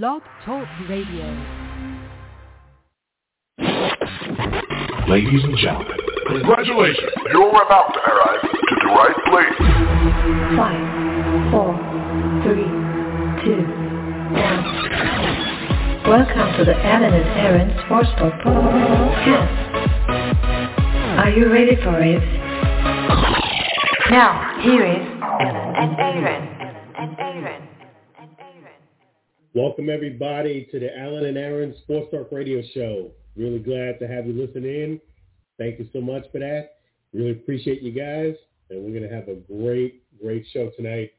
[0.00, 1.26] Blog Talk Radio.
[5.06, 7.10] Ladies and gentlemen, congratulations.
[7.30, 9.58] You're about to arrive to the right place.
[10.56, 10.80] Five,
[11.52, 11.76] four,
[12.40, 12.72] three,
[13.44, 13.60] two,
[14.32, 14.64] one.
[16.08, 19.56] Welcome to the Alan and Aaron Sportsbook Podcast.
[21.18, 22.22] Are you ready for it?
[24.10, 26.48] Now, here is Alan and Aaron.
[26.96, 27.62] And And Aaron.
[29.54, 33.10] Welcome everybody to the Alan and Aaron Sports Talk Radio Show.
[33.36, 34.98] Really glad to have you listen in.
[35.58, 36.76] Thank you so much for that.
[37.12, 38.34] Really appreciate you guys.
[38.70, 41.10] And we're going to have a great, great show tonight.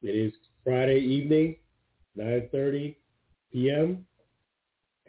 [0.00, 0.32] It is
[0.62, 1.56] Friday evening,
[2.16, 2.94] 9.30
[3.52, 4.06] p.m.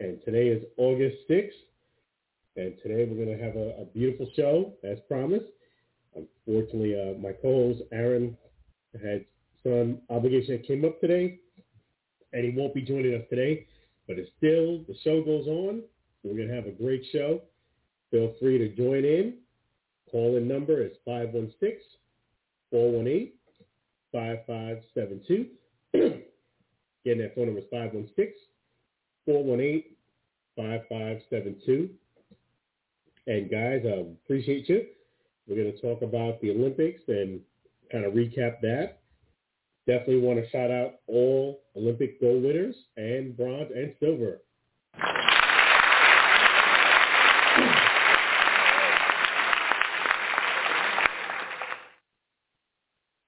[0.00, 1.50] And today is August 6th.
[2.56, 5.46] And today we're going to have a, a beautiful show, as promised.
[6.16, 8.36] Unfortunately, uh, my co-host Aaron
[9.00, 9.26] had
[9.62, 11.38] some obligation that came up today,
[12.32, 13.66] and he won't be joining us today.
[14.06, 15.82] But it's still, the show goes on.
[16.22, 17.40] We're going to have a great show.
[18.10, 19.38] Feel free to join in.
[20.10, 20.92] Call-in number is
[22.74, 23.32] 516-418-5572.
[25.94, 27.66] Again, that phone number is
[29.28, 31.88] 516-418-5572.
[33.26, 34.86] And guys, I appreciate you.
[35.48, 37.40] We're going to talk about the Olympics and
[37.90, 39.01] kind of recap that.
[39.86, 44.40] Definitely want to shout out all Olympic gold winners and bronze and silver.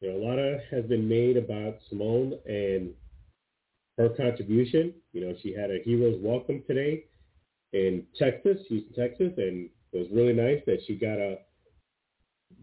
[0.01, 2.93] You know, a lot of has been made about Simone and
[3.99, 4.95] her contribution.
[5.13, 7.07] You know, she had a hero's welcome today
[7.73, 11.39] in Texas, Houston, Texas, and it was really nice that she got a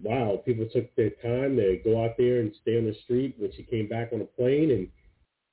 [0.02, 3.52] wow, people took their time to go out there and stay on the street when
[3.54, 4.88] she came back on a plane and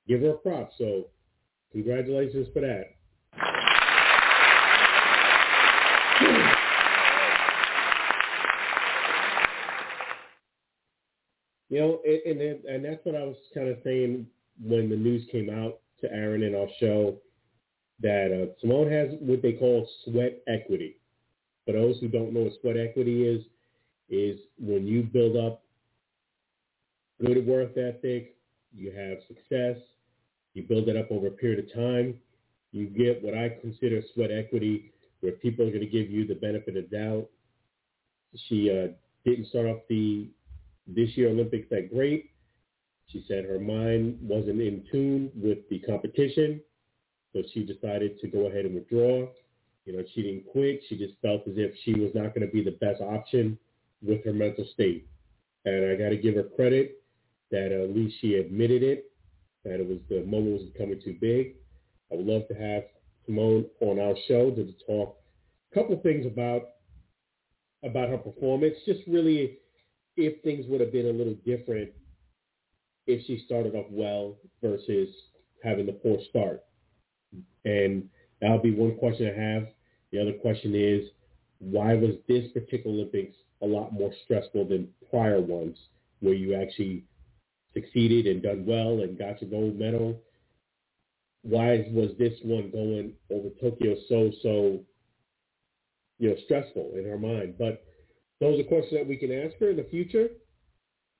[0.07, 0.71] give her a prop.
[0.77, 1.05] So
[1.71, 2.95] congratulations for that.
[11.69, 14.25] You know, and and, and that's what I was kind of saying
[14.61, 17.17] when the news came out to Aaron in our show
[18.01, 20.97] that uh, Simone has what they call sweat equity.
[21.65, 23.43] For those who don't know what sweat equity is,
[24.09, 25.63] is when you build up
[27.23, 28.35] good work ethic,
[28.73, 29.77] you have success,
[30.53, 32.19] you build it up over a period of time,
[32.71, 36.35] you get what I consider sweat equity, where people are going to give you the
[36.35, 37.27] benefit of doubt.
[38.47, 38.93] She uh,
[39.25, 40.29] didn't start off the
[40.87, 42.31] this year Olympics that great.
[43.07, 46.61] She said her mind wasn't in tune with the competition,
[47.33, 49.27] so she decided to go ahead and withdraw.
[49.85, 50.81] You know, she didn't quit.
[50.87, 53.57] She just felt as if she was not going to be the best option
[54.01, 55.07] with her mental state.
[55.65, 57.03] And I got to give her credit
[57.51, 59.11] that at least she admitted it,
[59.63, 61.55] that it was the moment was becoming too big.
[62.11, 62.83] I would love to have
[63.25, 65.17] Simone on our show to talk
[65.71, 66.63] a couple of things about
[67.83, 68.75] about her performance.
[68.85, 69.59] Just really,
[70.17, 71.91] if things would have been a little different
[73.07, 75.09] if she started off well versus
[75.63, 76.63] having the poor start.
[77.65, 78.09] And
[78.41, 79.67] that'll be one question I have.
[80.11, 81.09] The other question is,
[81.59, 85.77] why was this particular Olympics a lot more stressful than prior ones
[86.21, 87.03] where you actually
[87.73, 90.19] succeeded and done well and got your gold medal?
[91.43, 94.79] Why was this one going over Tokyo so, so,
[96.17, 97.55] you know, stressful in her mind?
[97.57, 97.83] But
[98.39, 100.29] those are questions that we can ask her in the future.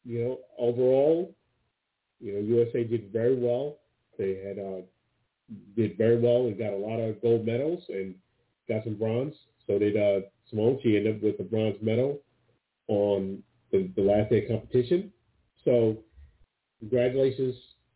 [0.03, 1.35] You know, overall,
[2.19, 3.77] you know, USA did very well.
[4.17, 4.81] They had uh,
[5.75, 8.15] did very well and got a lot of gold medals and
[8.67, 9.35] got some bronze.
[9.67, 10.79] So did uh, Simone.
[10.83, 12.21] She ended up with a bronze medal
[12.89, 13.41] on
[13.71, 15.13] the, the last day of competition.
[15.63, 15.97] So
[16.79, 17.55] congratulations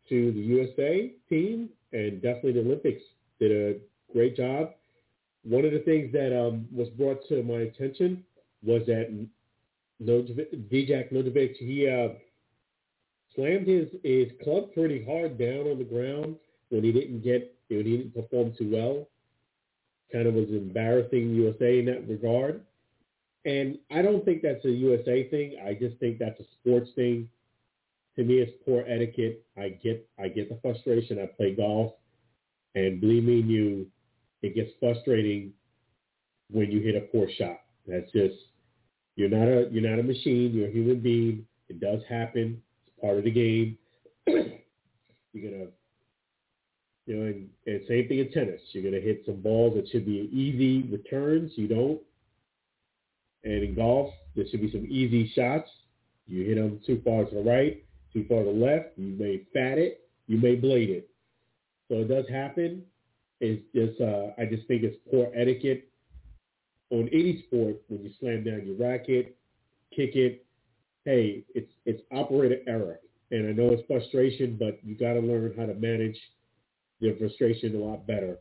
[0.10, 3.04] to the USA team and definitely the Olympics
[3.40, 4.72] did a great job.
[5.44, 8.24] One of the things that um, was brought to my attention
[8.64, 9.28] was that
[10.02, 12.14] Dijak Nodovic, he uh,
[13.36, 16.36] slammed his, his club pretty hard down on the ground
[16.70, 19.08] when he didn't get, when he didn't perform too well.
[20.12, 22.62] Kind of was embarrassing USA in that regard.
[23.46, 25.58] And I don't think that's a USA thing.
[25.66, 27.30] I just think that's a sports thing.
[28.16, 29.46] To me, it's poor etiquette.
[29.58, 31.20] I get I get the frustration.
[31.20, 31.94] I play golf,
[32.76, 33.88] and believe me, you,
[34.42, 35.52] it gets frustrating
[36.52, 37.62] when you hit a poor shot.
[37.88, 38.36] That's just
[39.16, 40.52] you're not a you're not a machine.
[40.54, 41.46] You're a human being.
[41.70, 42.62] It does happen.
[42.88, 43.78] It's part of the game.
[44.28, 45.68] you're gonna
[47.06, 48.62] you know, and, and same thing in tennis.
[48.72, 51.52] You're gonna hit some balls that should be easy returns.
[51.56, 52.02] You don't.
[53.44, 55.70] And in golf, there should be some easy shots.
[56.28, 58.98] You hit them too far to the right, too far to the left.
[58.98, 60.08] You may fat it.
[60.28, 61.10] You may blade it.
[61.90, 62.84] So it does happen.
[63.42, 65.90] It's just uh, I just think it's poor etiquette
[66.92, 69.36] on any sport when you slam down your racket,
[69.94, 70.46] kick it.
[71.04, 73.00] Hey, it's it's operator error,
[73.32, 76.18] and I know it's frustration, but you got to learn how to manage
[77.00, 78.38] your frustration a lot better.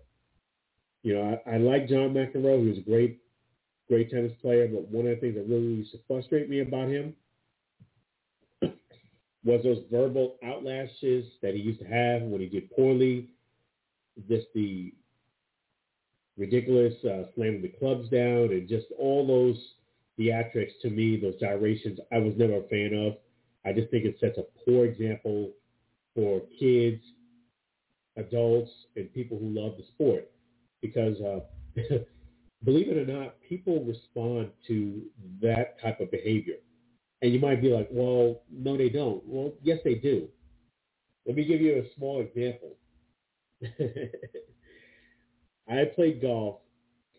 [1.02, 2.62] You know, I, I like John McEnroe.
[2.62, 3.21] He was a great,
[3.92, 6.88] great tennis player, but one of the things that really used to frustrate me about
[6.88, 7.14] him
[9.44, 13.28] was those verbal outlashes that he used to have when he did poorly,
[14.30, 14.94] just the
[16.38, 19.58] ridiculous uh, slamming the clubs down and just all those
[20.18, 23.18] theatrics to me, those gyrations, I was never a fan of.
[23.66, 25.50] I just think it sets a poor example
[26.14, 27.02] for kids,
[28.16, 30.30] adults, and people who love the sport.
[30.80, 31.40] Because uh,
[32.64, 35.03] believe it or not, people respond to
[35.41, 36.56] that type of behavior.
[37.23, 39.23] And you might be like, well, no, they don't.
[39.26, 40.29] Well, yes, they do.
[41.26, 42.76] Let me give you a small example.
[45.69, 46.56] I played golf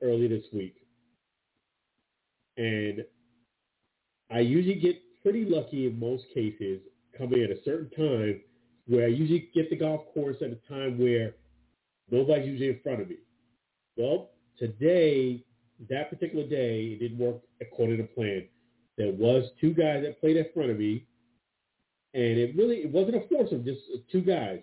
[0.01, 0.75] early this week,
[2.57, 3.05] and
[4.29, 6.81] I usually get pretty lucky in most cases
[7.17, 8.41] coming at a certain time
[8.87, 11.35] where I usually get the golf course at a time where
[12.11, 13.17] nobody's usually in front of me.
[13.95, 15.43] Well, today,
[15.89, 18.47] that particular day, it didn't work according to plan.
[18.97, 21.05] There was two guys that played in front of me,
[22.13, 24.61] and it really it wasn't a foursome, just two guys.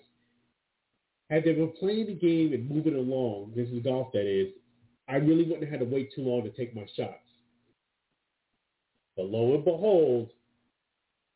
[1.30, 4.52] Had they been playing the game and moving along, this is golf that is,
[5.08, 7.14] I really wouldn't have had to wait too long to take my shots.
[9.16, 10.30] But lo and behold,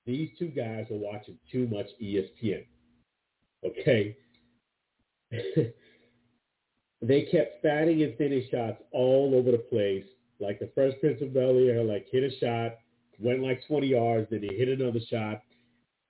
[0.06, 2.64] these two guys are watching too much ESPN.
[3.64, 4.16] Okay.
[7.06, 10.04] they kept fatting and thinning shots all over the place.
[10.40, 12.78] Like the first Prince of Bel Air, like hit a shot,
[13.18, 15.42] went like 20 yards, then he hit another shot,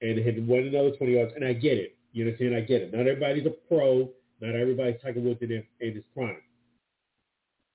[0.01, 1.33] and hit went another 20 yards.
[1.35, 1.97] And I get it.
[2.13, 2.55] You understand?
[2.55, 2.93] I get it.
[2.95, 4.09] Not everybody's a pro.
[4.41, 6.37] Not everybody's Tiger Woods in, in his prime.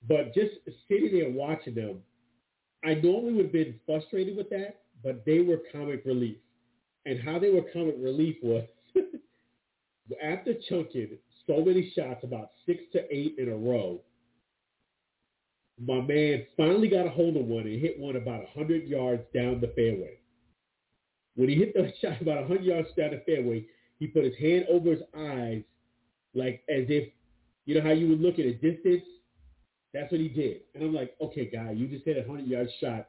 [0.07, 0.51] But just
[0.87, 1.99] sitting there watching them,
[2.85, 6.37] I normally would have been frustrated with that, but they were comic relief.
[7.05, 8.63] And how they were comic relief was
[10.23, 11.17] after chunking
[11.49, 13.99] so many shots, about six to eight in a row,
[15.83, 19.59] my man finally got a hold of one and hit one about 100 yards down
[19.59, 20.19] the fairway.
[21.35, 23.65] When he hit the shot about 100 yards down the fairway,
[23.97, 25.63] he put his hand over his eyes
[26.35, 27.09] like as if,
[27.65, 29.03] you know how you would look at a distance?
[29.93, 30.61] That's what he did.
[30.75, 33.07] And I'm like, okay, guy, you just hit a 100-yard shot.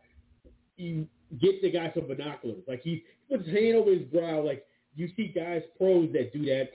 [0.77, 1.07] You
[1.41, 2.63] get the guy some binoculars.
[2.67, 4.43] Like he puts his hand over his brow.
[4.43, 4.65] Like
[4.95, 6.71] you see guys, pros that do that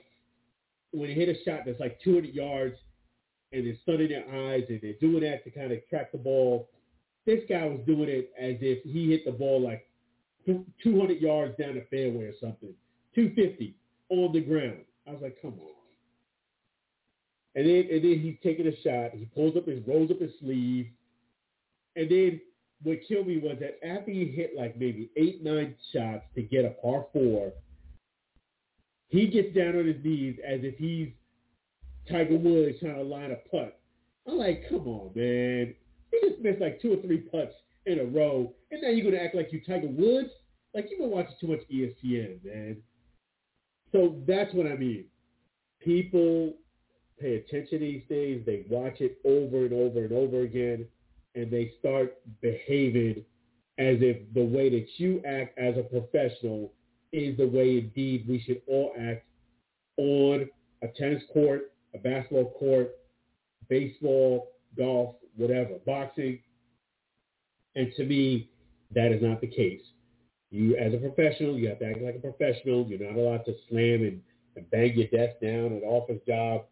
[0.95, 2.75] when they hit a shot that's like 200 yards
[3.51, 6.69] and they're sunning their eyes and they're doing that to kind of track the ball.
[7.25, 9.87] This guy was doing it as if he hit the ball like
[10.45, 12.73] 200 yards down the fairway or something,
[13.15, 13.75] 250
[14.09, 14.85] on the ground.
[15.07, 15.75] I was like, come on.
[17.55, 19.17] And then and then he's taking a shot.
[19.17, 20.87] He pulls up his rolls up his sleeve.
[21.95, 22.41] And then
[22.83, 26.65] what killed me was that after he hit like maybe eight, nine shots to get
[26.65, 27.53] a par four,
[29.09, 31.09] he gets down on his knees as if he's
[32.09, 33.79] Tiger Woods trying to line a putt.
[34.27, 35.73] I'm like, come on, man.
[36.11, 37.53] He just missed like two or three putts
[37.85, 40.29] in a row, and now you're gonna act like you Tiger Woods?
[40.73, 42.77] Like you've been watching too much ESPN, man.
[43.91, 45.05] So that's what I mean.
[45.79, 46.53] People
[47.19, 48.43] pay attention these days.
[48.45, 50.85] They watch it over and over and over again,
[51.35, 53.23] and they start behaving
[53.77, 56.73] as if the way that you act as a professional
[57.15, 59.23] is the way indeed we should all act
[59.97, 60.47] on
[60.81, 62.91] a tennis court, a basketball court,
[63.69, 66.39] baseball, golf, whatever, boxing.
[67.75, 68.49] And to me,
[68.91, 69.81] that is not the case.
[70.51, 72.85] You, as a professional, you have to act like a professional.
[72.85, 74.21] You're not allowed to slam and,
[74.55, 76.63] and bang your desk down at an office job.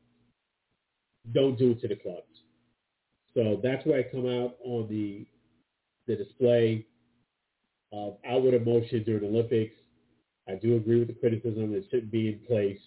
[1.32, 2.22] Don't do it to the clubs.
[3.34, 5.26] So that's where I come out on the
[6.06, 6.86] the display
[7.94, 9.76] of outward emotion during Olympics.
[10.48, 11.74] I do agree with the criticism.
[11.74, 12.80] It shouldn't be in place.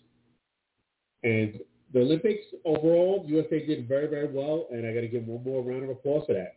[1.22, 1.58] And
[1.92, 5.62] the Olympics overall, USA did very, very well, and I got to give one more
[5.62, 6.56] round of applause for that.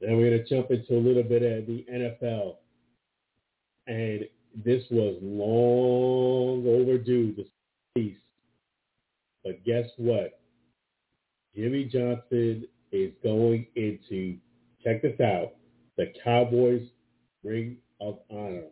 [0.00, 2.56] Now we're going to jump into a little bit of the NFL.
[3.86, 4.24] And
[4.64, 7.46] this was long overdue, this
[7.94, 8.18] piece.
[9.44, 10.41] But guess what?
[11.54, 14.38] Jimmy Johnson is going into,
[14.82, 15.52] check this out,
[15.98, 16.88] the Cowboys
[17.44, 18.68] Ring of Honor.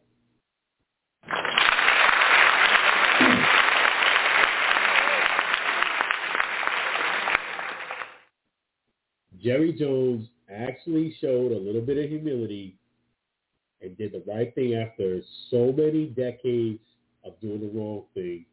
[9.42, 12.78] Jerry Jones actually showed a little bit of humility
[13.82, 15.20] and did the right thing after
[15.50, 16.80] so many decades
[17.25, 18.46] of doing the wrong thing.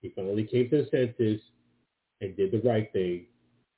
[0.00, 1.40] He finally came to the senses
[2.20, 3.26] and did the right thing,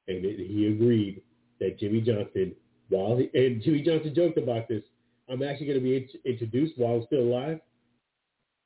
[0.08, 1.23] and he agreed
[1.61, 2.54] that Jimmy Johnson,
[2.88, 4.82] while he, and Jimmy Johnson joked about this,
[5.28, 7.61] I'm actually going to be int- introduced while I'm still alive,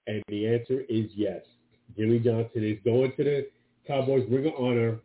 [0.07, 1.43] and the answer is yes.
[1.97, 3.47] Jimmy Johnson is going to the
[3.87, 4.99] Cowboys Ring of Honor,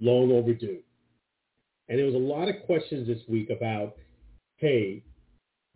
[0.00, 0.78] long overdue.
[1.88, 3.96] And there was a lot of questions this week about,
[4.56, 5.04] hey,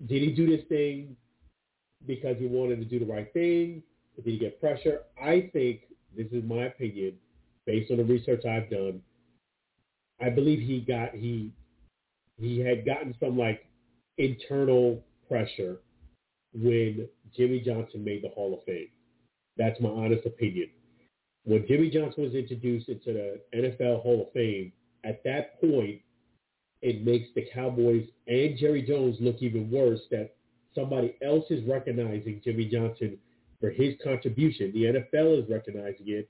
[0.07, 1.17] did he do this thing
[2.07, 3.83] because he wanted to do the right thing?
[4.17, 5.01] Did he get pressure?
[5.23, 5.83] I think,
[6.17, 7.15] this is my opinion,
[7.67, 9.03] based on the research I've done,
[10.21, 11.53] I believe he got he
[12.39, 13.67] he had gotten some like
[14.19, 15.79] internal pressure
[16.55, 18.89] when Jimmy Johnson made the Hall of Fame.
[19.57, 20.71] That's my honest opinion.
[21.45, 24.73] When Jimmy Johnson was introduced into the NFL Hall of Fame,
[25.05, 26.01] at that point,
[26.83, 30.35] it makes the Cowboys and Jerry Jones look even worse that
[30.75, 33.19] somebody else is recognizing Jimmy Johnson
[33.61, 34.73] for his contribution.
[34.73, 36.29] The NFL is recognizing it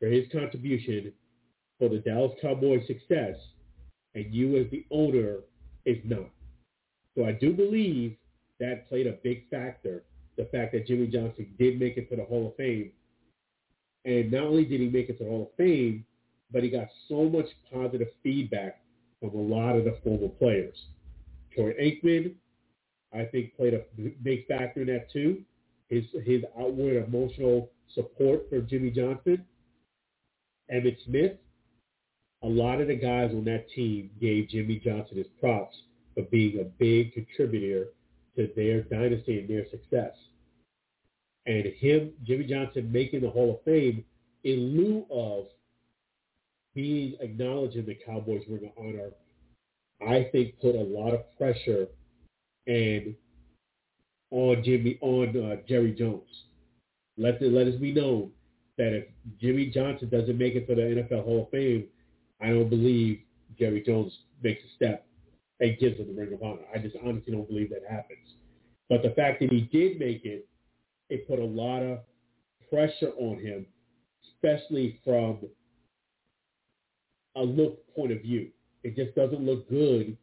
[0.00, 1.12] for his contribution
[1.78, 3.36] for the Dallas Cowboys' success,
[4.14, 5.38] and you as the owner
[5.84, 6.30] is not.
[7.16, 8.16] So I do believe
[8.60, 10.04] that played a big factor,
[10.36, 12.92] the fact that Jimmy Johnson did make it to the Hall of Fame.
[14.04, 16.04] And not only did he make it to the Hall of Fame,
[16.50, 18.80] but he got so much positive feedback
[19.20, 20.76] from a lot of the former players.
[21.54, 22.34] Troy Aikman,
[23.12, 23.82] I think, played a
[24.22, 25.42] big factor in that too.
[25.88, 29.44] His his outward emotional support for Jimmy Johnson.
[30.72, 31.32] Emmitt Smith,
[32.42, 35.76] a lot of the guys on that team gave Jimmy Johnson his props
[36.14, 37.88] for being a big contributor
[38.36, 40.12] to their dynasty and their success.
[41.46, 44.04] And him, Jimmy Johnson, making the Hall of Fame
[44.44, 45.46] in lieu of
[46.74, 49.10] being acknowledged in the Cowboys Ring of Honor,
[50.06, 51.88] I think put a lot of pressure
[52.66, 53.14] and
[54.30, 56.44] on Jimmy on uh, Jerry Jones.
[57.16, 58.30] Let it, let us be known
[58.76, 59.06] that if
[59.40, 61.86] Jimmy Johnson doesn't make it to the NFL Hall of Fame,
[62.40, 63.20] I don't believe
[63.58, 65.06] Jerry Jones makes a step
[65.60, 66.62] and gives him the Ring of Honor.
[66.74, 68.34] I just honestly don't believe that happens.
[68.88, 70.46] But the fact that he did make it,
[71.10, 71.98] it put a lot of
[72.70, 73.66] pressure on him,
[74.34, 75.38] especially from
[77.36, 78.48] a look point of view.
[78.84, 80.16] It just doesn't look good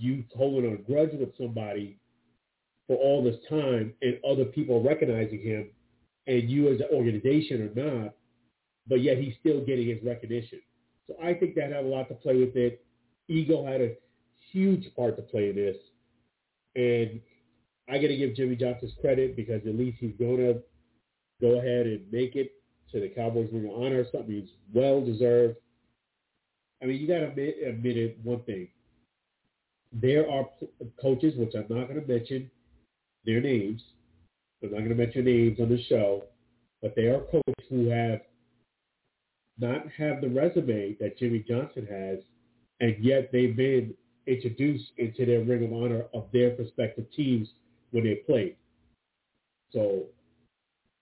[0.00, 1.98] you holding a grudge with somebody
[2.86, 5.68] for all this time and other people recognizing him
[6.26, 8.14] and you as an organization are not,
[8.86, 10.60] but yet he's still getting his recognition.
[11.10, 12.84] So I think that had a lot to play with it.
[13.26, 13.96] Ego had a
[14.52, 15.76] huge part to play in this.
[16.76, 17.20] And
[17.88, 20.62] I got to give Jimmy Johnson's credit because at least he's going to
[21.40, 22.52] go ahead and make it
[22.92, 25.56] to the Cowboys Ring of Honor, something he's well deserved.
[26.80, 28.68] I mean, you got to admit, admit it, one thing.
[29.92, 30.48] There are
[31.02, 32.48] coaches, which I'm not going to mention
[33.24, 33.82] their names.
[34.62, 36.24] I'm not going to mention names on the show,
[36.80, 38.20] but there are coaches who have
[39.60, 42.18] not have the resume that Jimmy Johnson has,
[42.80, 43.94] and yet they've been
[44.26, 47.48] introduced into their ring of honor of their respective teams
[47.90, 48.56] when they played.
[49.72, 50.04] So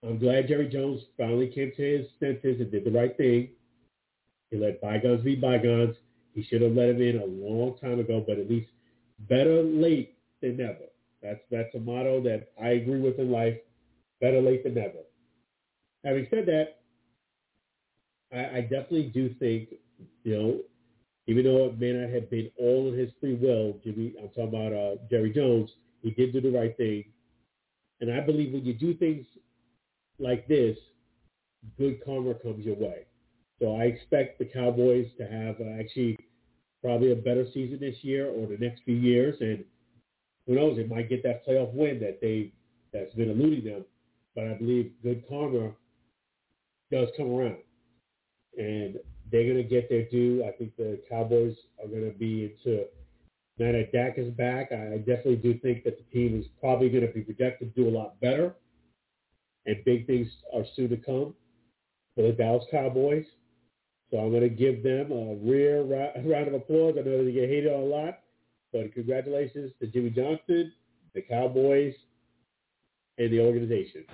[0.03, 3.51] I'm glad Jerry Jones finally came to his senses and did the right thing.
[4.51, 5.97] He let bygones be bygones.
[6.35, 8.69] He should have let him in a long time ago, but at least
[9.29, 10.87] better late than never.
[11.23, 13.57] That's that's a motto that I agree with in life.
[14.21, 15.01] Better late than never.
[16.05, 16.78] Having said that,
[18.33, 19.71] I, I definitely do think,
[20.25, 20.61] you know,
[21.27, 24.49] even though it may not have been all in his free will, Jimmy, I'm talking
[24.49, 25.71] about uh, Jerry Jones,
[26.03, 27.05] he did do the right thing.
[28.01, 29.27] And I believe when you do things
[30.19, 30.77] like this,
[31.77, 33.07] good karma comes your way.
[33.61, 36.17] So I expect the Cowboys to have uh, actually
[36.83, 39.37] probably a better season this year or the next few years.
[39.41, 39.65] And
[40.47, 42.53] who knows, they might get that playoff win that they
[42.93, 43.85] that's been eluding them.
[44.35, 45.73] But I believe good karma
[46.91, 47.57] does come around
[48.57, 48.97] and
[49.31, 50.45] they're going to get their due.
[50.47, 52.85] I think the Cowboys are going to be into
[53.59, 54.71] now that Dak is back.
[54.73, 57.89] I definitely do think that the team is probably going to be projected to do
[57.89, 58.55] a lot better,
[59.67, 61.35] and big things are soon to come
[62.15, 63.27] for the Dallas Cowboys.
[64.11, 65.85] So I'm going to give them a real
[66.25, 66.95] round of applause.
[66.99, 68.21] I know they get hated on a lot,
[68.73, 70.73] but congratulations to Jimmy Johnson,
[71.15, 71.95] the Cowboys,
[73.19, 74.05] and the organization.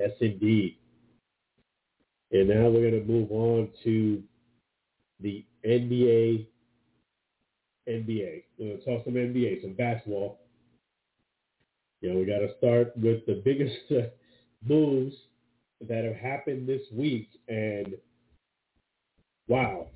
[0.00, 0.76] Yes, indeed.
[2.32, 4.22] And now we're going to move on to
[5.20, 6.46] the NBA.
[7.86, 8.42] NBA.
[8.58, 10.38] We're going to talk some NBA, some basketball.
[12.00, 14.08] You know, we got to start with the biggest, uh,
[14.66, 15.14] moves
[15.86, 17.94] that have happened this week, and
[19.48, 19.86] wow,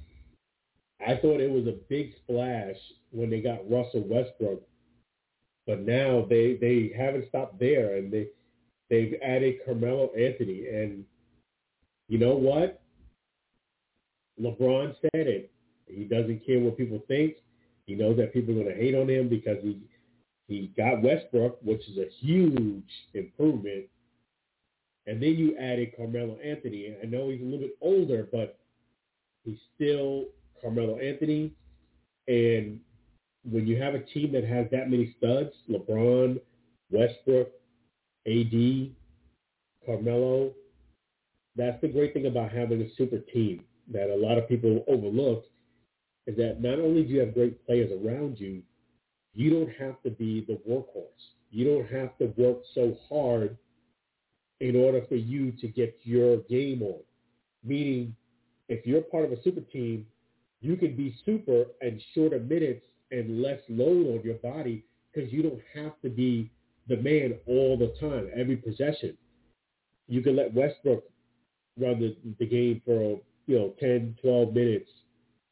[1.06, 2.76] I thought it was a big splash
[3.10, 4.62] when they got Russell Westbrook,
[5.66, 8.28] but now they they haven't stopped there, and they
[8.94, 11.04] they've added Carmelo Anthony, and
[12.08, 12.80] you know what?
[14.40, 15.50] LeBron said it.
[15.86, 17.36] He doesn't care what people think.
[17.86, 19.78] He knows that people are going to hate on him because he
[20.46, 23.86] he got Westbrook, which is a huge improvement.
[25.06, 26.94] And then you added Carmelo Anthony.
[27.02, 28.58] I know he's a little bit older, but
[29.44, 30.26] he's still
[30.60, 31.52] Carmelo Anthony.
[32.28, 32.80] And
[33.50, 36.40] when you have a team that has that many studs, LeBron,
[36.90, 37.48] Westbrook,
[38.26, 38.90] AD,
[39.84, 40.52] Carmelo,
[41.56, 45.44] that's the great thing about having a super team that a lot of people overlook
[46.26, 48.62] is that not only do you have great players around you,
[49.34, 51.04] you don't have to be the workhorse.
[51.50, 53.56] You don't have to work so hard
[54.60, 57.00] in order for you to get your game on.
[57.62, 58.16] Meaning,
[58.68, 60.06] if you're part of a super team,
[60.60, 65.42] you can be super and shorter minutes and less load on your body because you
[65.42, 66.50] don't have to be
[66.88, 69.16] the man all the time, every possession.
[70.06, 71.04] You can let Westbrook
[71.78, 74.90] run the, the game for, you know, 10, 12 minutes.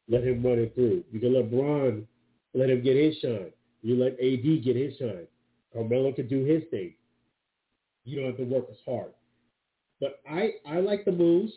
[0.07, 1.03] Let him run it through.
[1.11, 2.07] You can let Bron
[2.53, 3.51] let him get his shine.
[3.81, 5.27] You let AD get his shine.
[5.73, 6.93] Carmelo can do his thing.
[8.05, 9.11] You don't have to work as hard.
[9.99, 11.53] But I, I like the moves.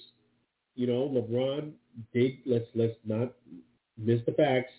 [0.74, 1.72] You know, LeBron
[2.12, 3.32] did let's let's not
[3.98, 4.72] miss the facts.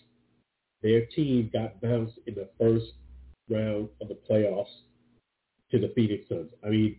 [0.82, 2.92] Their team got bounced in the first
[3.50, 4.66] round of the playoffs
[5.70, 6.50] to the Phoenix Suns.
[6.64, 6.96] I mean,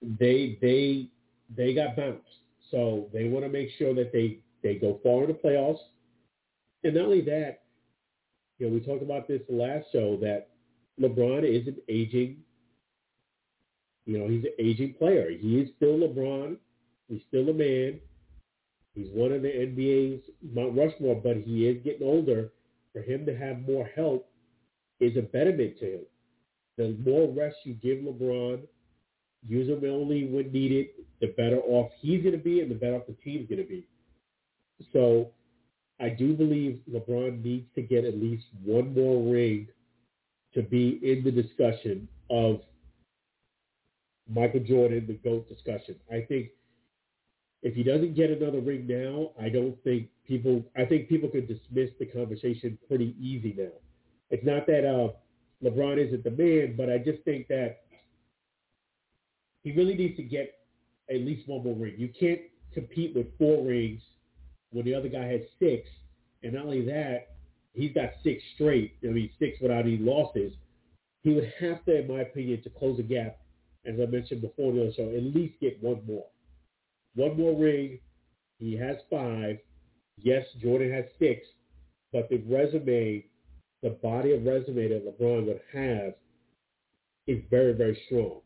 [0.00, 1.08] they they
[1.56, 2.26] they got bounced.
[2.70, 5.78] So they want to make sure that they they go far in the playoffs.
[6.84, 7.62] And not only that,
[8.58, 10.48] you know, we talked about this last show that
[11.00, 12.38] LeBron is an aging,
[14.06, 15.30] you know, he's an aging player.
[15.30, 16.56] He is still LeBron.
[17.08, 18.00] He's still a man.
[18.94, 20.22] He's one of the NBA's
[20.54, 22.50] Mount Rushmore, but he is getting older.
[22.92, 24.28] For him to have more help
[25.00, 26.00] is a betterment to him.
[26.78, 28.62] The more rest you give LeBron,
[29.46, 30.88] use him only when needed,
[31.20, 33.68] the better off he's going to be and the better off the team's going to
[33.68, 33.86] be.
[34.92, 35.30] So
[36.00, 39.68] I do believe LeBron needs to get at least one more ring
[40.54, 42.60] to be in the discussion of
[44.28, 45.96] Michael Jordan, the GOAT discussion.
[46.10, 46.48] I think
[47.62, 51.48] if he doesn't get another ring now, I don't think people, I think people could
[51.48, 53.72] dismiss the conversation pretty easy now.
[54.30, 55.12] It's not that uh,
[55.62, 57.82] LeBron isn't the man, but I just think that
[59.62, 60.54] he really needs to get
[61.08, 61.94] at least one more ring.
[61.96, 62.40] You can't
[62.74, 64.02] compete with four rings
[64.70, 65.88] when the other guy has six.
[66.42, 67.36] And not only that,
[67.72, 68.96] he's got six straight.
[69.04, 70.52] I mean, six without any losses.
[71.22, 73.38] He would have to, in my opinion, to close the gap,
[73.86, 76.26] as I mentioned before the other show, at least get one more.
[77.14, 78.00] One more ring.
[78.58, 79.58] He has five.
[80.18, 81.46] Yes, Jordan has six,
[82.12, 83.24] but the resume,
[83.82, 86.14] the body of resume that LeBron would have
[87.26, 88.40] is very, very strong.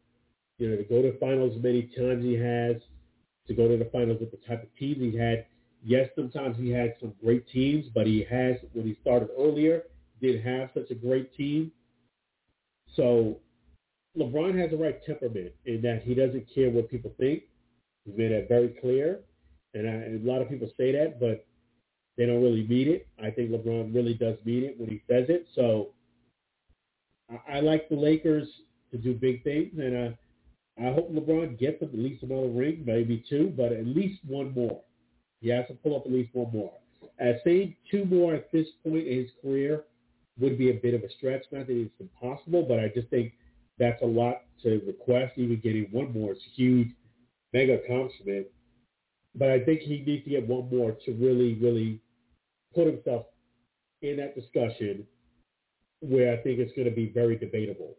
[0.59, 2.77] You know, to go to finals as many times he has,
[3.47, 5.47] to go to the finals with the type of teams he had,
[5.89, 9.85] Yes, sometimes he had some great teams, but he has, when he started earlier,
[10.21, 11.71] did have such a great team.
[12.97, 13.39] So
[14.19, 17.45] LeBron has the right temperament in that he doesn't care what people think.
[18.05, 19.21] He's made that very clear.
[19.75, 21.46] And, I, and a lot of people say that, but
[22.17, 23.07] they don't really mean it.
[23.23, 25.47] I think LeBron really does mean it when he says it.
[25.55, 25.89] So
[27.31, 28.49] I, I like the Lakers
[28.91, 29.97] to do big things, and
[30.79, 34.53] I, I hope LeBron gets at least another ring, maybe two, but at least one
[34.55, 34.81] more.
[35.41, 36.73] He has to pull up at least one more.
[37.19, 39.85] As saying two more at this point in his career
[40.39, 41.45] would be a bit of a stretch.
[41.51, 43.33] Not that it's impossible, but I just think
[43.79, 45.35] that's a lot to request.
[45.37, 46.89] Even getting one more is huge,
[47.53, 48.47] mega accomplishment.
[49.35, 52.01] But I think he needs to get one more to really, really
[52.77, 53.27] put himself
[54.03, 55.05] in that discussion
[56.01, 57.97] where I think it's going to be very debatable.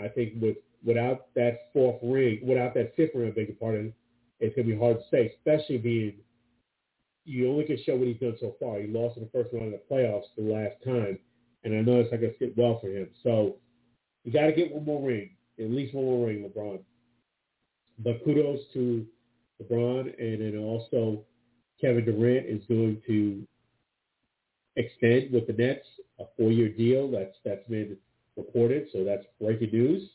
[0.00, 3.92] I think with without that fourth ring, without that fifth ring, I beg your pardon,
[4.40, 6.14] it's going to be hard to say, especially being
[7.24, 8.78] you only can show what he's done so far.
[8.78, 11.18] He lost in the first round of the playoffs the last time,
[11.64, 13.08] and I know it's not going to sit well for him.
[13.22, 13.56] So
[14.24, 16.78] you got to get one more ring, at least one more ring, LeBron.
[17.98, 19.04] But kudos to
[19.60, 21.24] LeBron, and then also
[21.80, 23.46] Kevin Durant is going to
[24.76, 25.86] extend with the Nets
[26.18, 27.10] a four-year deal.
[27.10, 27.96] That's that's been
[28.36, 30.08] reported, so that's breaking news.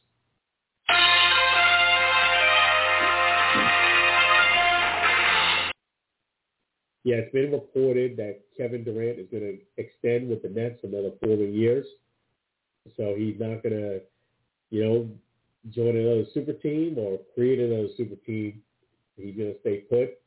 [7.03, 11.11] Yeah, it's been reported that Kevin Durant is going to extend with the Nets another
[11.23, 11.85] four years.
[12.95, 14.01] So he's not going to,
[14.69, 15.09] you know,
[15.71, 18.61] join another super team or create another super team.
[19.17, 20.19] He's going to stay put.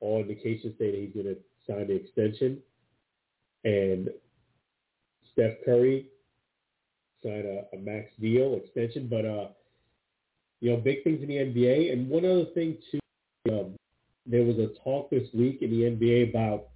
[0.00, 2.58] All indications say that he's going to sign the extension.
[3.64, 4.08] And
[5.32, 6.08] Steph Curry
[7.22, 9.08] signed a, a max deal extension.
[9.08, 9.48] But, uh,
[10.60, 11.92] you know, big things in the NBA.
[11.92, 13.00] And one other thing, too,
[13.50, 13.74] um,
[14.26, 16.68] there was a talk this week in the NBA about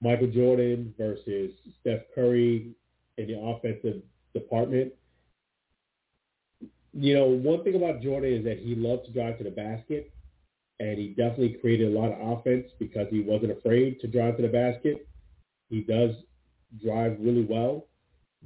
[0.00, 2.74] Michael Jordan versus Steph Curry
[3.18, 4.02] in the offensive
[4.34, 4.92] department.
[6.92, 10.12] You know, one thing about Jordan is that he loved to drive to the basket,
[10.78, 14.42] and he definitely created a lot of offense because he wasn't afraid to drive to
[14.42, 15.08] the basket.
[15.74, 16.14] He does
[16.84, 17.86] drive really well,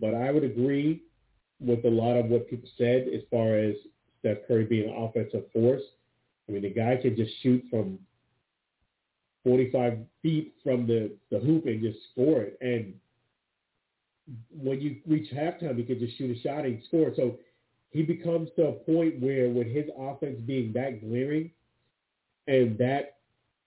[0.01, 1.03] but I would agree
[1.61, 3.75] with a lot of what people said as far as
[4.21, 5.83] Steph Curry being an offensive force.
[6.49, 7.99] I mean, the guy can just shoot from
[9.45, 12.57] 45 feet from the, the hoop and just score it.
[12.63, 12.95] And
[14.51, 17.13] when you reach halftime, he can just shoot a shot and score.
[17.15, 17.37] So
[17.91, 21.51] he becomes to a point where with his offense being that glaring
[22.47, 23.19] and that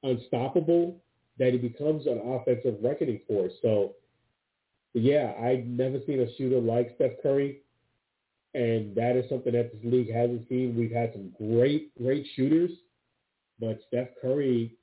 [0.01, 0.99] unstoppable,
[1.39, 3.53] that he becomes an offensive reckoning force.
[3.61, 3.93] So
[4.93, 7.61] yeah, I've never seen a shooter like Steph Curry.
[8.53, 10.75] And that is something that this league hasn't seen.
[10.75, 12.71] We've had some great, great shooters,
[13.61, 14.75] but Steph Curry,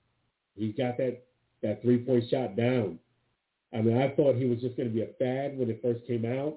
[0.56, 1.22] he's got that,
[1.62, 2.98] that three-point shot down.
[3.74, 6.06] I mean, I thought he was just going to be a fad when it first
[6.06, 6.56] came out.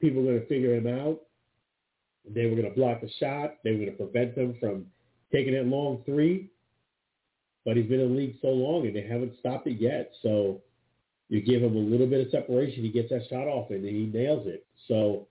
[0.00, 1.20] People were going to figure him out.
[2.26, 3.56] They were going to block the shot.
[3.62, 4.86] They were going to prevent him from
[5.30, 6.48] taking that long three.
[7.64, 10.12] But he's been in the league so long, and they haven't stopped it yet.
[10.22, 10.60] So
[11.28, 14.10] you give him a little bit of separation, he gets that shot off, and he
[14.12, 14.66] nails it.
[14.88, 15.28] So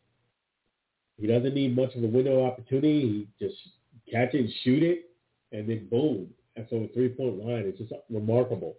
[1.18, 3.28] he doesn't need much of a window opportunity.
[3.40, 3.58] He just
[4.10, 5.12] catch it and shoot it,
[5.52, 6.30] and then boom.
[6.56, 8.76] And so a three-point line, it's just remarkable.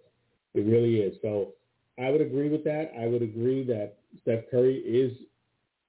[0.53, 1.17] It really is.
[1.21, 1.53] So
[1.99, 2.91] I would agree with that.
[2.99, 5.17] I would agree that Steph Curry is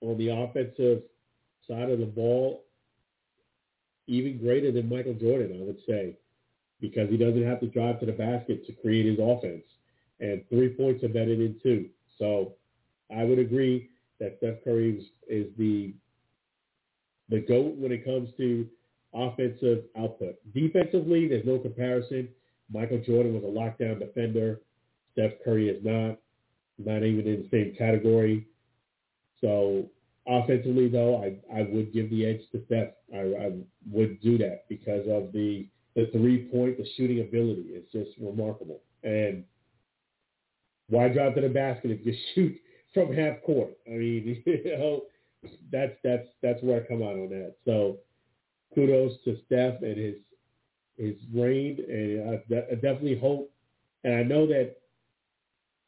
[0.00, 1.02] on the offensive
[1.66, 2.62] side of the ball
[4.06, 6.16] even greater than Michael Jordan, I would say,
[6.80, 9.64] because he doesn't have to drive to the basket to create his offense.
[10.20, 11.88] And three points embedded in two.
[12.18, 12.52] So
[13.14, 15.94] I would agree that Steph Curry is, is the
[17.30, 18.66] the GOAT when it comes to
[19.14, 20.36] offensive output.
[20.52, 22.28] Defensively, there's no comparison.
[22.72, 24.60] Michael Jordan was a lockdown defender.
[25.12, 26.18] Steph Curry is not,
[26.78, 28.46] not even in the same category.
[29.40, 29.86] So
[30.26, 32.94] offensively, though, I, I would give the edge to Steph.
[33.14, 33.52] I, I
[33.90, 37.66] would do that because of the the three point, the shooting ability.
[37.68, 38.80] It's just remarkable.
[39.02, 39.44] And
[40.88, 42.56] why drive to the basket if you shoot
[42.92, 43.70] from half court?
[43.86, 45.02] I mean, you know,
[45.70, 47.54] that's that's that's where I come out on that.
[47.64, 47.98] So
[48.74, 50.16] kudos to Steph and his
[50.96, 53.50] his reign, and I, I definitely hope,
[54.04, 54.76] and I know that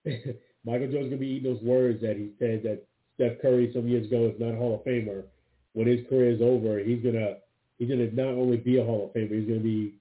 [0.65, 4.07] Michael Jordan's gonna be eating those words that he said that Steph Curry some years
[4.07, 5.25] ago is not a Hall of Famer.
[5.73, 7.37] When his career is over, he's gonna
[7.79, 9.95] he's gonna not only be a Hall of Famer, he's gonna be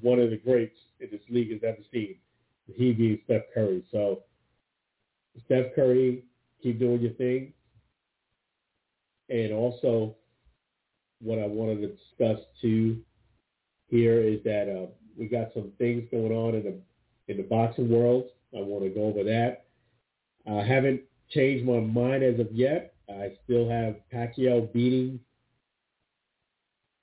[0.00, 2.16] one of the greats in this league has ever seen.
[2.72, 3.84] He being Steph Curry.
[3.90, 4.22] So
[5.46, 6.24] Steph Curry,
[6.62, 7.52] keep doing your thing.
[9.28, 10.16] And also,
[11.20, 12.98] what I wanted to discuss too
[13.88, 14.86] here is that uh,
[15.16, 16.74] we got some things going on in the
[17.28, 18.24] in the boxing world.
[18.56, 19.64] I want to go over that.
[20.50, 22.94] I haven't changed my mind as of yet.
[23.08, 25.20] I still have Pacquiao beating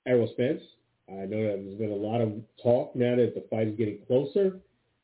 [0.06, 0.62] Errol Spence.
[1.08, 2.32] I know that there's been a lot of
[2.62, 4.60] talk now that the fight is getting closer,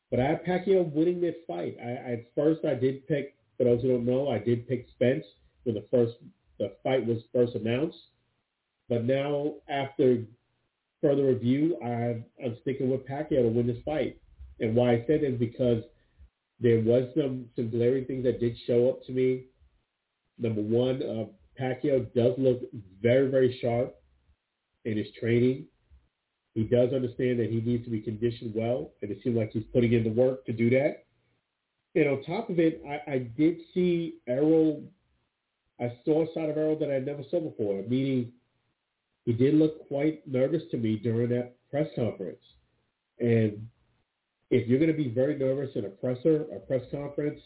[0.09, 1.77] but I have Pacquiao winning this fight.
[1.83, 5.25] I, at first I did pick, for those who don't know, I did pick Spence
[5.63, 6.13] when the first
[6.59, 7.97] the fight was first announced.
[8.89, 10.23] But now, after
[11.01, 14.17] further review, I, I'm sticking with Pacquiao to win this fight.
[14.59, 15.83] And why I said that is because
[16.59, 19.43] there was some, some glaring things that did show up to me.
[20.39, 21.25] Number one, uh,
[21.61, 22.61] Pacquiao does look
[23.01, 23.95] very, very sharp
[24.87, 25.65] in his training.
[26.55, 29.65] He does understand that he needs to be conditioned well, and it seems like he's
[29.73, 31.05] putting in the work to do that.
[31.93, 34.83] And on top of it, I, I did see Errol
[35.79, 38.31] I saw a side of Errol that I never saw before, meaning
[39.25, 42.41] he did look quite nervous to me during that press conference.
[43.19, 43.67] And
[44.49, 47.39] if you're going to be very nervous in a presser, a press conference,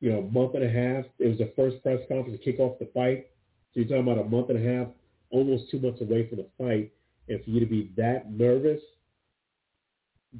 [0.00, 2.58] you know, a month and a half, it was the first press conference to kick
[2.58, 3.26] off the fight.
[3.72, 4.88] So you're talking about a month and a half,
[5.30, 6.92] almost two months away from the fight.
[7.28, 8.80] And for you to be that nervous,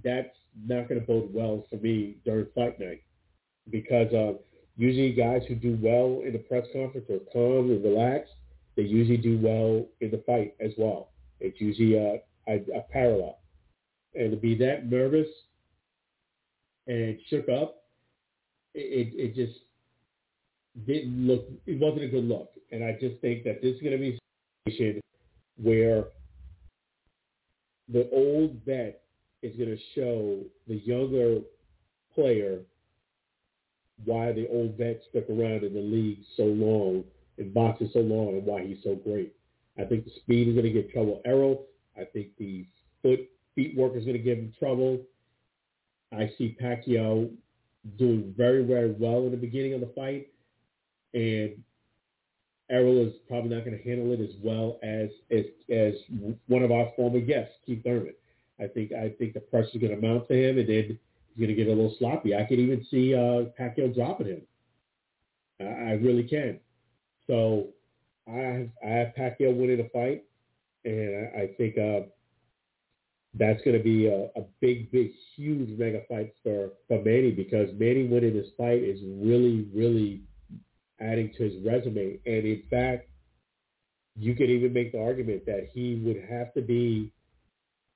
[0.04, 3.02] that's not going to bode well for me during fight night
[3.70, 4.32] because uh,
[4.76, 8.32] usually guys who do well in the press conference are calm and relaxed.
[8.76, 11.10] They usually do well in the fight as well.
[11.40, 13.38] It's usually a, a, a parallel.
[14.14, 15.28] And to be that nervous
[16.86, 17.84] and shook up,
[18.74, 19.58] it, it just
[20.86, 22.50] didn't look, it wasn't a good look.
[22.72, 24.19] And I just think that this is going to be
[24.70, 25.00] situation
[25.62, 26.04] where
[27.88, 29.02] the old vet
[29.42, 31.40] is going to show the younger
[32.14, 32.60] player
[34.04, 37.04] why the old vet stuck around in the league so long
[37.38, 39.34] and boxing so long and why he's so great.
[39.78, 41.66] I think the speed is going to give trouble Errol.
[41.98, 42.66] I think the
[43.02, 43.20] foot
[43.54, 45.00] feet work is going to give him trouble.
[46.12, 47.30] I see Pacquiao
[47.98, 50.28] doing very, very well in the beginning of the fight.
[51.14, 51.62] And
[52.70, 55.94] Errol is probably not going to handle it as well as, as as
[56.46, 58.14] one of our former guests, Keith Thurman.
[58.60, 60.98] I think I think the pressure is going to mount to him, and then
[61.34, 62.34] he's going to get a little sloppy.
[62.34, 64.42] I could even see uh, Pacquiao dropping him.
[65.60, 66.60] I, I really can.
[67.26, 67.68] So
[68.28, 70.24] I have, I have Pacquiao winning the fight,
[70.84, 72.06] and I, I think uh,
[73.34, 77.68] that's going to be a, a big, big, huge mega fight for, for Manny because
[77.78, 80.22] Manny winning this fight is really, really
[81.00, 82.18] adding to his resume.
[82.26, 83.08] And in fact,
[84.16, 87.12] you could even make the argument that he would have to be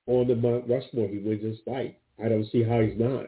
[0.07, 1.07] on the Mount Rushmore.
[1.07, 1.99] He wins this fight.
[2.23, 3.27] I don't see how he's not.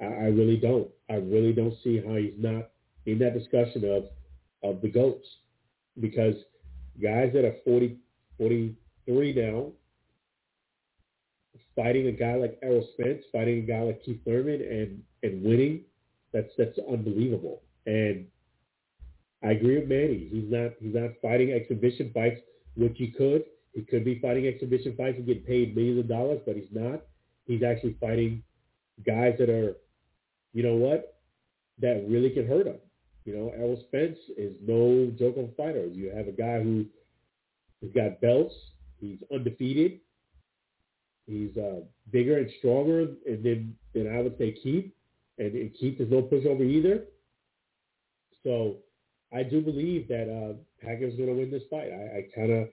[0.00, 0.88] I, I really don't.
[1.10, 2.70] I really don't see how he's not
[3.06, 4.04] in that discussion of
[4.62, 5.26] of the goats
[6.00, 6.34] because
[7.00, 7.96] guys that are 40,
[8.38, 9.72] 43 now,
[11.76, 15.82] fighting a guy like Errol Spence, fighting a guy like Keith Thurman, and and winning,
[16.32, 17.62] that's that's unbelievable.
[17.86, 18.26] And
[19.42, 20.28] I agree with Manny.
[20.30, 22.40] He's not he's not fighting exhibition fights,
[22.76, 23.44] which he could.
[23.72, 27.02] He could be fighting exhibition fights and get paid millions of dollars, but he's not.
[27.46, 28.42] He's actually fighting
[29.06, 29.76] guys that are,
[30.52, 31.20] you know what,
[31.80, 32.78] that really can hurt him.
[33.24, 35.86] You know, Errol Spence is no joke of a fighter.
[35.86, 36.86] You have a guy who
[37.82, 38.54] has got belts.
[39.00, 40.00] He's undefeated.
[41.26, 44.90] He's uh, bigger and stronger than, than I would say Keith.
[45.38, 47.04] And, and Keith is no pushover either.
[48.42, 48.76] So
[49.32, 51.90] I do believe that uh, Pacquiao's going to win this fight.
[51.92, 52.68] I, I kind of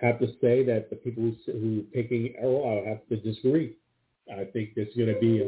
[0.00, 3.76] have to say that the people who who picking Errol, I have to disagree.
[4.30, 5.46] I think this is going to be a,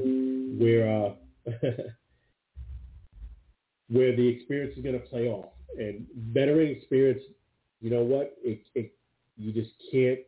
[0.62, 1.14] where uh,
[3.88, 5.52] where the experience is going to play off.
[5.76, 7.22] And veteran experience,
[7.80, 8.36] you know what?
[8.42, 8.94] It, it
[9.36, 10.20] you just can't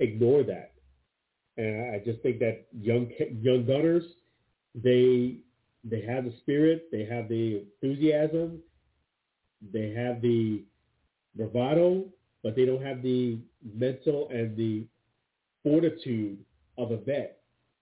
[0.00, 0.72] ignore that.
[1.56, 3.10] And I just think that young
[3.40, 4.04] young gunners,
[4.74, 5.38] they
[5.84, 8.60] they have the spirit, they have the enthusiasm,
[9.72, 10.62] they have the
[11.34, 12.04] bravado,
[12.42, 13.38] but they don't have the
[13.74, 14.86] mental and the
[15.62, 16.38] fortitude
[16.78, 17.38] of a vet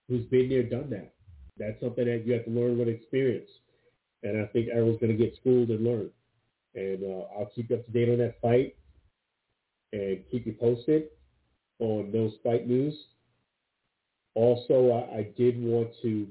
[0.08, 1.14] who's been there, done that.
[1.56, 3.50] That's something that you have to learn with experience.
[4.22, 6.10] And I think Errol's going to get schooled and learn.
[6.74, 8.76] And uh, I'll keep you up to date on that fight
[9.92, 11.04] and keep you posted
[11.78, 12.94] on those fight news.
[14.34, 16.26] Also, I, I did want to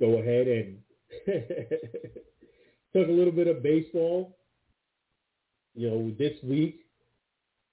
[0.00, 0.78] go ahead and
[2.92, 4.36] talk a little bit of baseball.
[5.74, 6.86] You know, this week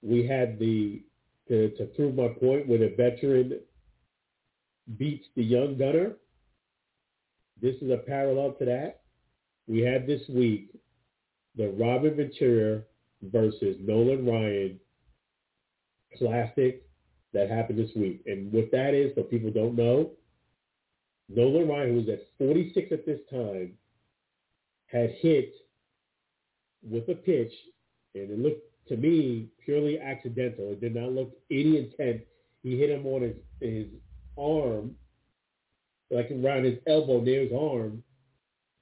[0.02, 1.02] we had the
[1.48, 3.60] to, to prove my point when a veteran
[4.96, 6.12] beats the young gunner.
[7.60, 9.02] This is a parallel to that.
[9.66, 10.70] We had this week
[11.56, 12.82] the Robin Ventura
[13.22, 14.80] versus Nolan Ryan
[16.18, 16.82] classic
[17.32, 18.22] that happened this week.
[18.26, 20.12] And what that is, for people don't know,
[21.28, 23.72] Nolan Ryan, who was at 46 at this time,
[24.86, 25.54] had hit
[26.82, 27.52] with a pitch,
[28.14, 30.72] and it looked to me purely accidental.
[30.72, 32.22] It did not look any intent.
[32.62, 33.86] He hit him on his, his
[34.36, 34.94] arm,
[36.10, 38.02] like around his elbow near his arm,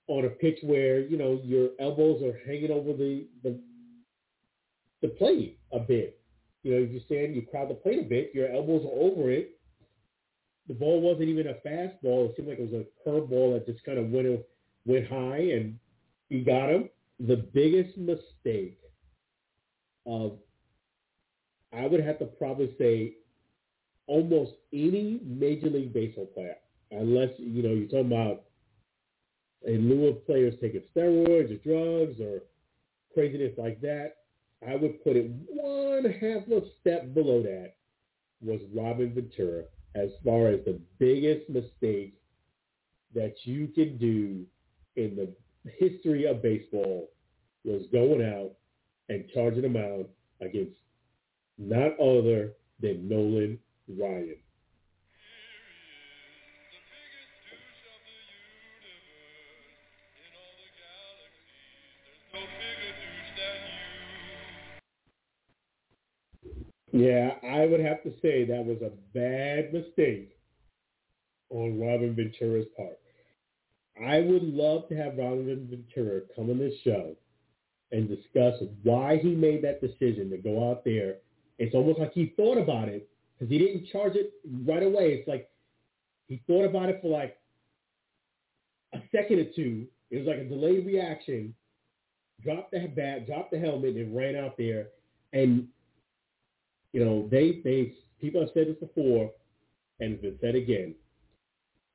[0.09, 3.59] on a pitch where you know your elbows are hanging over the the,
[5.01, 6.21] the plate a bit.
[6.63, 9.31] You know, if you stand, you crowd the plate a bit, your elbows are over
[9.31, 9.59] it.
[10.69, 12.29] The ball wasn't even a fastball.
[12.29, 14.41] It seemed like it was a curveball that just kind of went
[14.85, 15.79] went high, and
[16.29, 16.89] he got him.
[17.21, 18.79] The biggest mistake
[20.07, 20.39] of,
[21.73, 23.15] I would have to probably say,
[24.07, 26.57] almost any Major League Baseball player,
[26.91, 28.45] unless you know you're talking about
[29.65, 32.43] in lieu of players taking steroids or drugs or
[33.15, 34.17] craziness like that,
[34.67, 37.75] I would put it one half a step below that
[38.41, 42.15] was Robin Ventura as far as the biggest mistake
[43.15, 44.45] that you can do
[44.97, 45.29] in the
[45.71, 47.11] history of baseball
[47.65, 48.53] was going out
[49.09, 50.09] and charging them out
[50.41, 50.77] against
[51.59, 54.37] not other than Nolan Ryan.
[66.93, 70.37] Yeah, I would have to say that was a bad mistake
[71.51, 72.99] on Robin Ventura's part.
[74.03, 77.15] I would love to have Robin Ventura come on this show
[77.93, 81.17] and discuss why he made that decision to go out there
[81.63, 84.33] it's almost like he thought about it because he didn't charge it
[84.67, 85.13] right away.
[85.13, 85.49] It's like
[86.27, 87.37] he thought about it for like
[88.93, 89.87] a second or two.
[90.11, 91.55] It was like a delayed reaction.
[92.43, 94.89] Dropped the bat, dropped the helmet, and ran out there.
[95.33, 95.69] And
[96.93, 99.31] you know, they they people have said this before,
[100.01, 100.95] and it's been said again.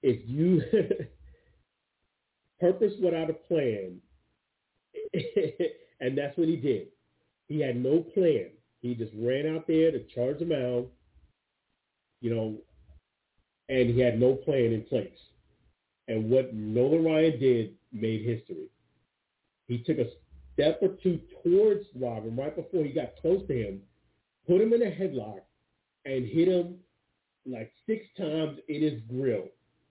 [0.01, 0.61] If you
[2.59, 3.99] purpose without a plan,
[5.99, 6.87] and that's what he did.
[7.47, 8.47] He had no plan.
[8.81, 10.87] He just ran out there to charge them out,
[12.21, 12.57] you know,
[13.69, 15.09] and he had no plan in place.
[16.07, 18.69] And what Nolan Ryan did made history.
[19.67, 20.07] He took a
[20.53, 23.81] step or two towards Robin right before he got close to him,
[24.47, 25.41] put him in a headlock,
[26.05, 26.75] and hit him
[27.45, 29.45] like six times in his grill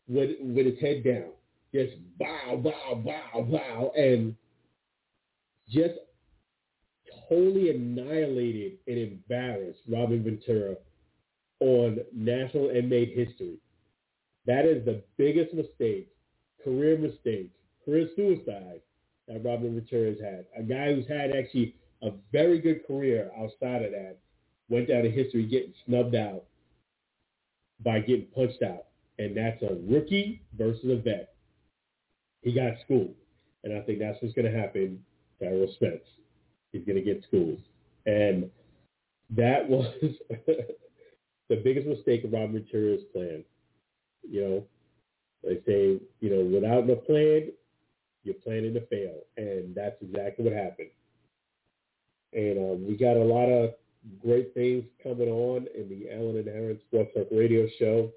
[0.09, 1.31] with with his head down.
[1.75, 4.35] Just bow, bow, bow, bow, and
[5.69, 5.95] just
[7.29, 10.77] totally annihilated and embarrassed Robin Ventura
[11.61, 13.57] on national and made history.
[14.47, 16.09] That is the biggest mistake,
[16.63, 17.51] career mistake,
[17.85, 18.81] career suicide
[19.27, 20.47] that Robin Ventura has had.
[20.57, 24.19] A guy who's had actually a very good career outside of that
[24.69, 26.45] went down in history getting snubbed out
[27.83, 28.87] by getting punched out.
[29.19, 31.35] And that's a rookie versus a vet.
[32.43, 33.15] He got schooled.
[33.65, 35.03] And I think that's what's going to happen
[35.41, 36.05] to Errol Spence.
[36.73, 37.61] He's going to get schooled.
[38.05, 38.51] And
[39.31, 39.93] that was
[41.49, 43.45] the biggest mistake of Robin Ventura's plan.
[44.29, 44.65] You know,
[45.43, 47.51] they say, you know, without a plan,
[48.25, 49.21] you're planning to fail.
[49.37, 50.91] And that's exactly what happened.
[52.33, 53.75] And um, we got a lot of
[54.23, 58.11] great things coming on in the Alan and Aaron Sports Talk Radio Show.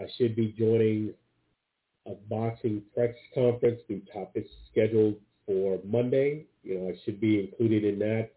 [0.00, 1.14] I should be joining
[2.06, 3.80] a boxing press conference.
[3.88, 5.16] The topics scheduled
[5.46, 6.46] for Monday.
[6.62, 8.30] You know, I should be included in that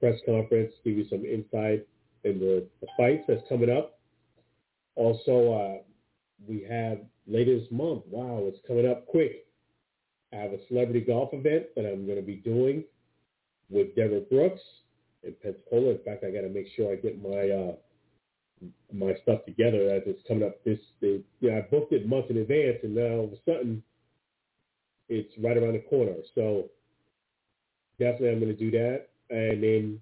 [0.00, 1.86] press conference, give you some insight
[2.24, 3.98] in the, the fights that's coming up.
[4.96, 5.82] Also, uh,
[6.46, 9.46] we have later this month, wow, it's coming up quick.
[10.32, 12.84] I have a celebrity golf event that I'm going to be doing
[13.70, 14.60] with Deborah Brooks
[15.26, 15.92] in Pensacola.
[15.92, 17.74] In fact, I got to make sure I get my uh,
[18.92, 20.62] my stuff together as it's coming up.
[20.64, 23.36] This, the, you know, I booked it months in advance, and now all of a
[23.44, 23.82] sudden,
[25.08, 26.14] it's right around the corner.
[26.34, 26.70] So
[27.98, 30.00] definitely, I'm going to do that, and then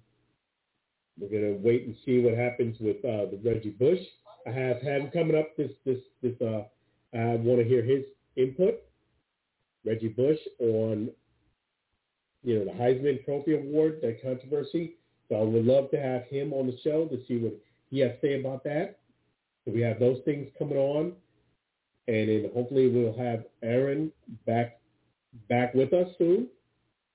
[1.19, 3.99] we're going to wait and see what happens with uh, the Reggie Bush.
[4.47, 5.55] I have had him coming up.
[5.57, 6.33] This, this, this.
[6.41, 6.63] Uh,
[7.13, 8.03] I want to hear his
[8.35, 8.81] input.
[9.85, 11.09] Reggie Bush on,
[12.43, 14.95] you know, the Heisman Trophy Award, that controversy.
[15.33, 17.53] So I would love to have him on the show to see what
[17.89, 18.99] he has to say about that.
[19.65, 21.13] So we have those things coming on.
[22.07, 24.11] And then hopefully we'll have Aaron
[24.45, 24.79] back
[25.49, 26.49] back with us soon.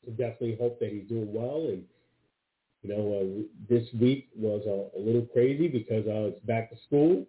[0.05, 1.69] So definitely hope that he's doing well.
[1.69, 1.85] And,
[2.83, 6.77] you know, uh, this week was a, a little crazy because uh, it's back to
[6.89, 7.25] school.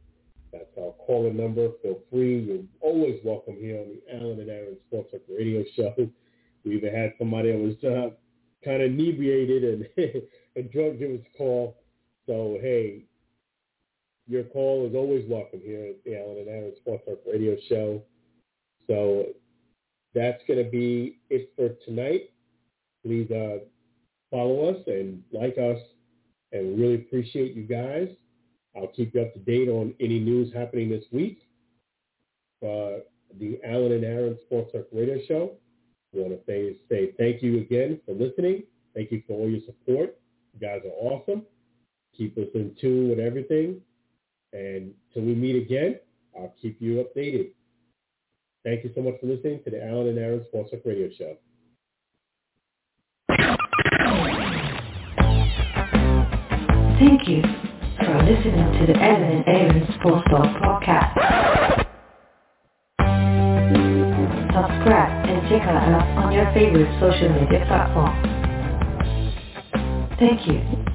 [0.52, 1.70] That's our calling number.
[1.82, 2.42] Feel free.
[2.42, 5.96] You're always welcome here on the Alan and Aaron Sports Talk Radio Show.
[6.66, 8.10] We even had somebody that was uh,
[8.64, 9.88] kind of inebriated and,
[10.58, 11.78] and drunk give us a call.
[12.28, 13.06] So, hey,
[14.28, 18.02] your call is always welcome here at the Alan and Aaron Sports Talk Radio Show.
[18.88, 19.28] So
[20.14, 22.32] that's going to be it for tonight.
[23.06, 23.60] Please uh,
[24.32, 25.80] follow us and like us,
[26.52, 28.08] and really appreciate you guys.
[28.76, 31.40] I'll keep you up to date on any news happening this week.
[32.64, 33.04] Uh,
[33.40, 35.52] the Alan and Aaron Sports Talk Radio Show.
[36.16, 38.64] I want to say, say thank you again for listening.
[38.94, 40.18] Thank you for all your support.
[40.54, 41.44] You guys are awesome.
[42.16, 43.82] Keep us in tune with everything.
[44.54, 46.00] And till we meet again,
[46.38, 47.50] I'll keep you updated.
[48.64, 51.36] Thank you so much for listening to the Alan and Aaron Sports Talk Radio Show.
[57.00, 57.42] Thank you
[58.06, 61.84] for listening to the Alan and Aaron Sports Talk podcast.
[64.54, 68.14] Subscribe and check us out on your favorite social media platform.
[70.20, 70.93] Thank you